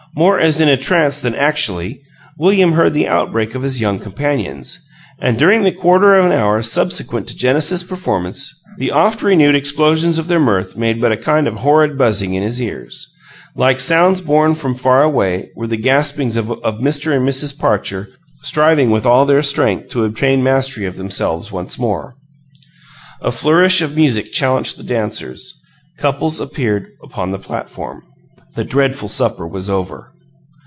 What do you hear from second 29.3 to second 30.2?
was over.